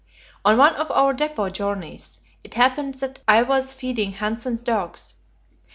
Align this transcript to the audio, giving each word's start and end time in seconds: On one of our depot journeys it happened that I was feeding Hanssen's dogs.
On 0.43 0.57
one 0.57 0.73
of 0.77 0.89
our 0.89 1.13
depot 1.13 1.49
journeys 1.51 2.21
it 2.43 2.55
happened 2.55 2.95
that 2.95 3.19
I 3.27 3.43
was 3.43 3.75
feeding 3.75 4.13
Hanssen's 4.13 4.63
dogs. 4.63 5.17